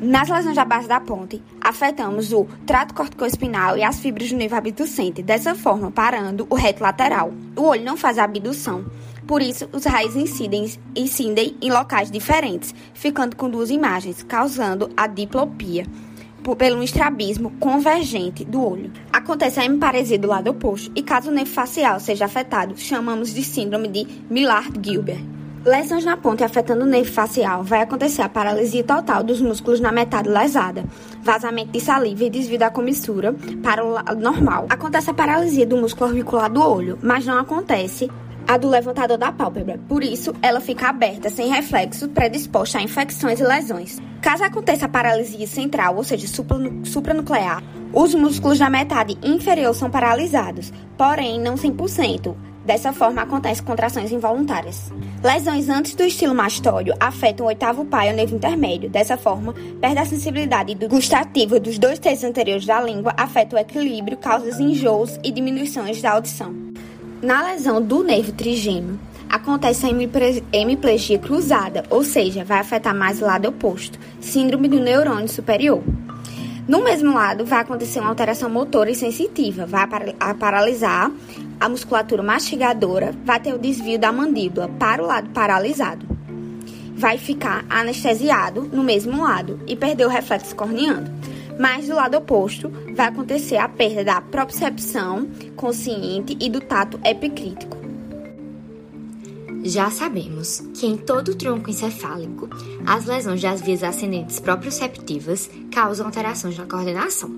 [0.00, 4.54] Nas lesões da base da ponte, afetamos o trato corticoespinal e as fibras do nervo
[4.54, 7.32] abducente, dessa forma parando o reto lateral.
[7.56, 8.84] O olho não faz a abdução,
[9.26, 15.06] por isso os raios incidem, incidem em locais diferentes, ficando com duas imagens, causando a
[15.06, 15.86] diplopia
[16.58, 18.92] pelo estrabismo convergente do olho.
[19.10, 23.42] Acontece a hemiparesia do lado oposto e caso o nervo facial seja afetado, chamamos de
[23.42, 25.35] síndrome de Millard-Gilbert.
[25.66, 27.64] Lesões na ponte afetando o nervo facial.
[27.64, 30.84] Vai acontecer a paralisia total dos músculos na metade lesada,
[31.24, 34.66] vazamento de saliva e desvio da comissura para o lado normal.
[34.68, 38.08] Acontece a paralisia do músculo orbicular do olho, mas não acontece
[38.46, 39.80] a do levantador da pálpebra.
[39.88, 43.98] Por isso, ela fica aberta, sem reflexo, predisposta a infecções e lesões.
[44.22, 46.28] Caso aconteça paralisia central, ou seja,
[46.84, 47.60] supranuclear,
[47.92, 52.36] os músculos da metade inferior são paralisados, porém não 100%.
[52.66, 54.92] Dessa forma, acontecem contrações involuntárias.
[55.22, 58.90] Lesões antes do estilo mastóide afetam o oitavo pai o nervo intermédio.
[58.90, 64.16] Dessa forma, perde a sensibilidade gustativa dos dois terços anteriores da língua, afeta o equilíbrio,
[64.16, 66.52] causa enjoos e diminuições da audição.
[67.22, 68.98] Na lesão do nervo trigêmeo,
[69.30, 75.28] acontece a hemiplegia cruzada, ou seja, vai afetar mais o lado oposto, síndrome do neurônio
[75.28, 75.84] superior.
[76.68, 79.86] No mesmo lado, vai acontecer uma alteração motora e sensitiva, vai
[80.34, 81.12] paralisar
[81.60, 86.04] a musculatura mastigadora, vai ter o desvio da mandíbula para o lado paralisado.
[86.96, 91.08] Vai ficar anestesiado no mesmo lado e perder o reflexo corneando.
[91.58, 97.75] Mas do lado oposto, vai acontecer a perda da propriocepção consciente e do tato epicrítico.
[99.68, 102.48] Já sabemos que em todo o tronco encefálico,
[102.86, 107.28] as lesões das vias ascendentes proprioceptivas causam alterações na coordenação.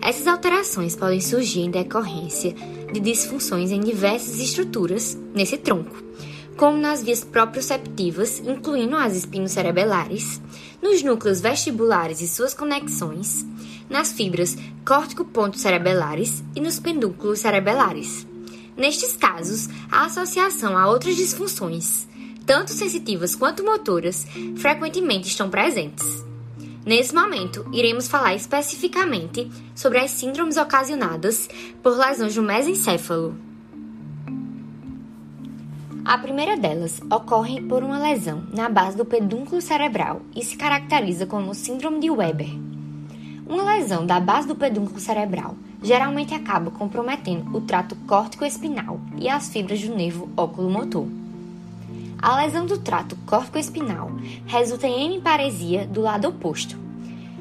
[0.00, 2.54] Essas alterações podem surgir em decorrência
[2.92, 5.96] de disfunções em diversas estruturas nesse tronco,
[6.56, 10.40] como nas vias proprioceptivas, incluindo as espinocerebelares,
[10.80, 13.44] nos núcleos vestibulares e suas conexões,
[13.88, 18.29] nas fibras córtico-ponto-cerebelares e nos pedúnculos cerebelares.
[18.80, 22.08] Nestes casos, a associação a outras disfunções,
[22.46, 24.26] tanto sensitivas quanto motoras,
[24.56, 26.24] frequentemente estão presentes.
[26.86, 31.46] Nesse momento, iremos falar especificamente sobre as síndromes ocasionadas
[31.82, 33.36] por lesões no mesencéfalo.
[36.02, 41.26] A primeira delas ocorre por uma lesão na base do pedúnculo cerebral e se caracteriza
[41.26, 42.48] como síndrome de Weber.
[43.46, 49.48] Uma lesão da base do pedúnculo cerebral geralmente acaba comprometendo o trato córtico-espinal e as
[49.48, 51.06] fibras do nervo oculomotor.
[52.20, 54.10] A lesão do trato córtico-espinal
[54.46, 56.76] resulta em hemiparesia do lado oposto.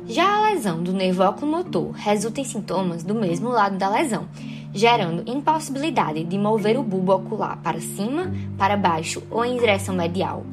[0.07, 4.25] Já a lesão do nervo oculomotor resulta em sintomas do mesmo lado da lesão,
[4.73, 10.45] gerando impossibilidade de mover o bulbo ocular para cima, para baixo ou em direção medial.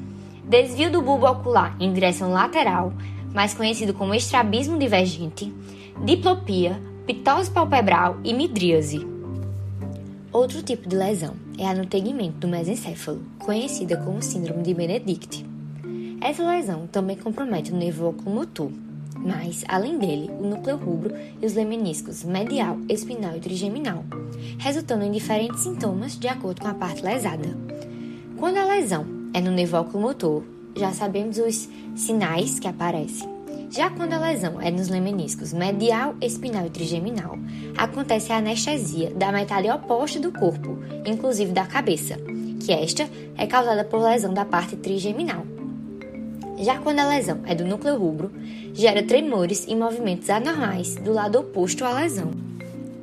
[0.45, 2.93] Desvio do bulbo ocular em direção lateral,
[3.33, 5.53] mais conhecido como estrabismo divergente,
[6.05, 9.07] diplopia pitose palpebral e midríase.
[10.33, 15.47] Outro tipo de lesão é a no tegmento do mesencéfalo, conhecida como síndrome de Benedict.
[16.21, 18.73] Essa lesão também compromete o nervo oculomotor,
[19.17, 24.05] mas, além dele, o núcleo rubro e os lemeniscos medial, espinal e trigeminal,
[24.59, 27.57] resultando em diferentes sintomas de acordo com a parte lesada.
[28.37, 30.43] Quando a lesão é no nervo oculomotor,
[30.75, 33.36] já sabemos os sinais que aparecem.
[33.71, 37.37] Já quando a lesão é nos lemeniscos medial, espinal e trigeminal,
[37.77, 42.17] acontece a anestesia da metade oposta do corpo, inclusive da cabeça,
[42.61, 45.45] que esta é causada por lesão da parte trigeminal.
[46.59, 48.31] Já quando a lesão é do núcleo rubro,
[48.73, 52.31] gera tremores e movimentos anormais do lado oposto à lesão.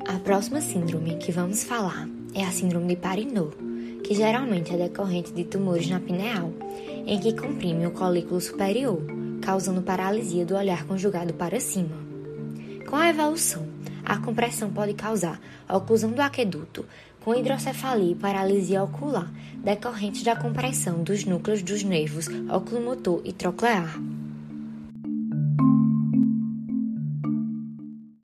[0.08, 3.56] A próxima síndrome que vamos falar é a síndrome de Parinot,
[4.02, 6.52] que geralmente é decorrente de tumores na pineal,
[7.06, 9.00] em que comprime o colículo superior,
[9.44, 11.94] causando paralisia do olhar conjugado para cima.
[12.88, 13.66] Com a evolução,
[14.02, 15.38] a compressão pode causar
[15.68, 16.86] oclusão do aqueduto,
[17.20, 19.30] com hidrocefalia e paralisia ocular,
[19.62, 23.98] decorrentes da compressão dos núcleos dos nervos oculomotor e troclear.